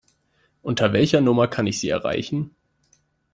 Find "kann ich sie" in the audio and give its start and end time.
1.47-1.89